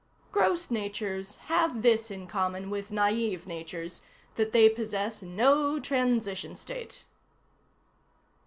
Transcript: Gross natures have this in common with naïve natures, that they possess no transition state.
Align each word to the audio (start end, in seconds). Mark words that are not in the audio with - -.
Gross 0.31 0.71
natures 0.71 1.35
have 1.45 1.83
this 1.83 2.09
in 2.09 2.25
common 2.25 2.71
with 2.71 2.89
naïve 2.89 3.45
natures, 3.45 4.01
that 4.33 4.51
they 4.51 4.67
possess 4.67 5.21
no 5.21 5.79
transition 5.79 6.55
state. 6.55 7.05